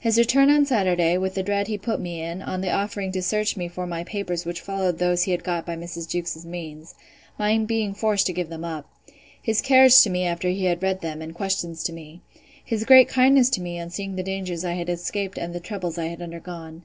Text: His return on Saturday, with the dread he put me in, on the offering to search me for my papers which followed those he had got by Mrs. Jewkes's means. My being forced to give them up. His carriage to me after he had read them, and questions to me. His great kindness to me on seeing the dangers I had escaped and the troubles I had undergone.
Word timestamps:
His 0.00 0.18
return 0.18 0.50
on 0.50 0.66
Saturday, 0.66 1.16
with 1.18 1.34
the 1.34 1.42
dread 1.44 1.68
he 1.68 1.78
put 1.78 2.00
me 2.00 2.20
in, 2.20 2.42
on 2.42 2.62
the 2.62 2.72
offering 2.72 3.12
to 3.12 3.22
search 3.22 3.56
me 3.56 3.68
for 3.68 3.86
my 3.86 4.02
papers 4.02 4.44
which 4.44 4.60
followed 4.60 4.98
those 4.98 5.22
he 5.22 5.30
had 5.30 5.44
got 5.44 5.64
by 5.64 5.76
Mrs. 5.76 6.08
Jewkes's 6.08 6.44
means. 6.44 6.96
My 7.38 7.56
being 7.58 7.94
forced 7.94 8.26
to 8.26 8.32
give 8.32 8.48
them 8.48 8.64
up. 8.64 8.88
His 9.40 9.60
carriage 9.60 10.02
to 10.02 10.10
me 10.10 10.24
after 10.26 10.48
he 10.48 10.64
had 10.64 10.82
read 10.82 11.00
them, 11.00 11.22
and 11.22 11.32
questions 11.32 11.84
to 11.84 11.92
me. 11.92 12.22
His 12.64 12.84
great 12.84 13.06
kindness 13.08 13.48
to 13.50 13.60
me 13.60 13.78
on 13.78 13.90
seeing 13.90 14.16
the 14.16 14.24
dangers 14.24 14.64
I 14.64 14.72
had 14.72 14.88
escaped 14.88 15.38
and 15.38 15.54
the 15.54 15.60
troubles 15.60 15.96
I 15.96 16.06
had 16.06 16.20
undergone. 16.20 16.82